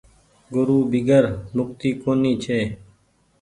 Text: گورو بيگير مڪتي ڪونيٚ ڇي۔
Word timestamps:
گورو 0.53 0.77
بيگير 0.91 1.25
مڪتي 1.57 1.89
ڪونيٚ 2.01 2.39
ڇي۔ 2.43 2.59